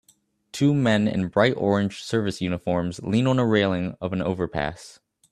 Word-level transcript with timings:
Two 0.51 0.73
men 0.73 1.07
in 1.07 1.27
bright 1.27 1.53
orange 1.55 2.01
service 2.01 2.41
uniforms 2.41 3.03
lean 3.03 3.27
on 3.27 3.37
a 3.37 3.45
railing 3.45 3.95
of 4.01 4.13
an 4.13 4.21
overpass 4.23 4.99